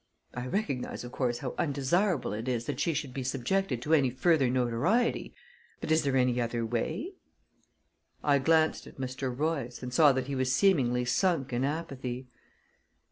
[0.33, 4.09] I recognize, of course, how undesirable it is that she should be subjected to any
[4.09, 5.35] further notoriety,
[5.79, 7.13] but is there any other way?"
[8.23, 9.31] I glanced at Mr.
[9.31, 12.25] Royce, and saw that he was seemingly sunk in apathy.